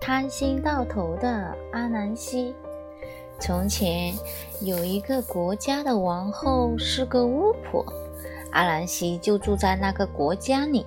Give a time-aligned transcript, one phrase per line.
[0.00, 2.54] 贪心到头的阿兰西。
[3.38, 4.14] 从前
[4.62, 7.84] 有一个国家的王后是个巫婆，
[8.50, 10.86] 阿兰西就住在那个国家里。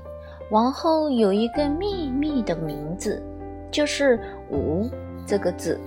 [0.49, 3.21] 王后有一个秘密的名字，
[3.71, 4.89] 就是“无”
[5.27, 5.79] 这个字。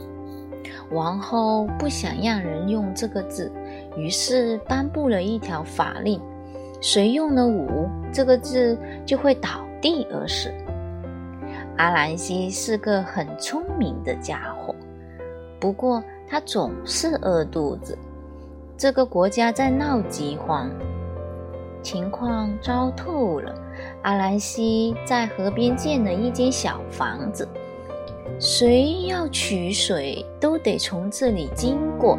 [0.92, 3.50] 王后不想让人用这个字，
[3.96, 6.20] 于是颁布了一条法令：
[6.80, 9.48] 谁用了“无”这个字，就会倒
[9.80, 10.52] 地而死。
[11.76, 14.74] 阿兰西是个很聪明的家伙，
[15.60, 17.96] 不过他总是饿肚子。
[18.78, 20.70] 这个国家在闹饥荒，
[21.82, 23.54] 情况糟透了。
[24.02, 27.46] 阿兰西在河边建了一间小房子，
[28.40, 32.18] 谁要取水都得从这里经过。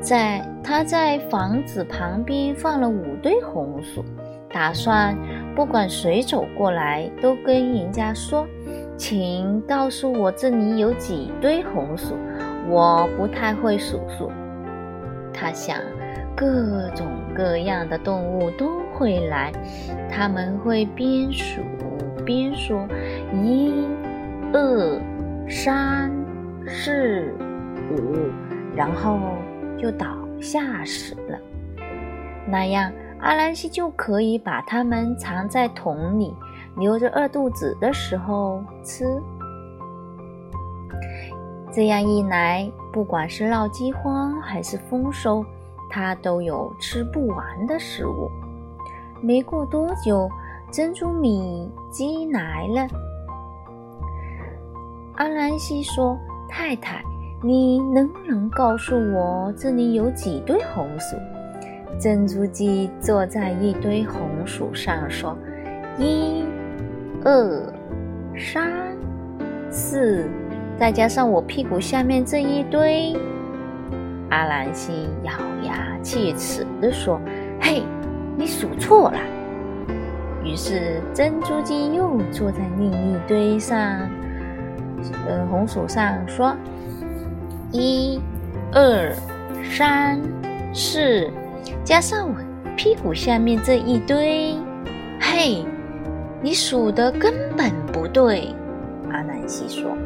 [0.00, 4.04] 在他在房子旁边放了五堆红薯，
[4.52, 5.16] 打算
[5.54, 8.46] 不管谁走过来都跟人家说
[8.96, 12.14] ：“请告诉我这里有几堆红薯，
[12.68, 14.30] 我不太会数数。”
[15.32, 15.78] 他想，
[16.36, 17.06] 各种
[17.36, 18.80] 各样的动物都。
[18.92, 19.50] 会来，
[20.10, 21.62] 他们会边数
[22.22, 22.86] 边说
[23.32, 23.72] ：“一、
[24.52, 25.00] 二、
[25.48, 26.12] 三、
[26.66, 27.32] 四、
[27.90, 28.28] 五”，
[28.76, 29.18] 然后
[29.80, 30.06] 就倒
[30.40, 31.38] 下死了。
[32.46, 36.34] 那样，阿兰西就可以把它们藏在桶里，
[36.76, 39.04] 留着饿肚子的时候吃。
[41.72, 45.44] 这样一来，不管是闹饥荒还是丰收，
[45.88, 48.28] 他都有吃不完的食物。
[49.22, 50.28] 没过多久，
[50.72, 52.88] 珍珠米鸡来了。
[55.14, 56.18] 阿兰西说
[56.48, 57.04] ：“太太，
[57.42, 61.16] 你能不能告诉我这里有几堆红薯？”
[61.98, 65.36] 珍珠鸡坐在一堆红薯上说
[65.98, 66.44] ：“一、
[67.24, 67.72] 二、
[68.36, 68.96] 三、
[69.70, 70.24] 四，
[70.78, 73.14] 再加上我屁股下面这一堆。”
[74.30, 75.32] 阿兰西咬
[75.64, 77.20] 牙切齿地说
[77.60, 77.82] ：“嘿！”
[78.38, 79.18] 你数错了。
[80.42, 83.76] 于是珍珠鸡又坐在另一堆上，
[85.28, 86.56] 呃，红薯上说
[87.72, 88.20] ：“一、
[88.72, 89.14] 二、
[89.62, 90.20] 三、
[90.74, 91.30] 四，
[91.84, 92.34] 加上我
[92.76, 94.54] 屁股下面这一堆，
[95.20, 95.64] 嘿，
[96.42, 98.54] 你数的根本不对。”
[99.12, 99.96] 阿南西说：“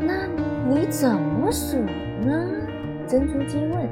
[0.00, 0.26] 那
[0.68, 1.76] 你怎么数
[2.24, 2.50] 呢？”
[3.06, 3.88] 珍珠鸡问。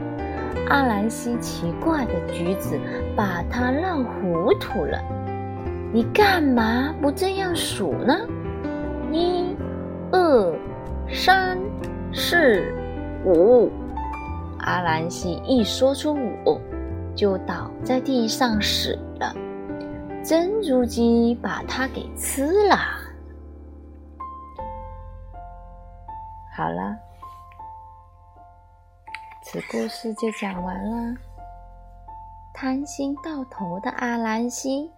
[0.69, 2.79] 阿兰西奇怪的举止
[3.17, 5.01] 把他闹糊涂了。
[5.93, 8.15] 你干嘛不这样数呢？
[9.11, 9.57] 一、
[10.13, 10.58] 二、
[11.29, 11.59] 三、
[12.11, 12.73] 四、
[13.23, 13.71] 五。
[14.61, 16.59] 阿兰西一说出五，
[17.15, 19.35] 就倒在地上死了。
[20.25, 22.77] 珍珠鸡把它给吃了。
[26.57, 26.97] 好了。
[29.43, 31.15] 此故事就讲完了。
[32.55, 34.91] 贪心到头的阿兰西，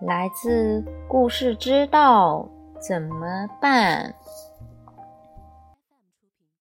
[0.00, 2.48] 来自故事知道
[2.80, 4.14] 怎么办？